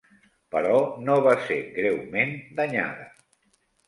[0.53, 0.77] Però
[1.09, 3.07] no va ser greument danyada.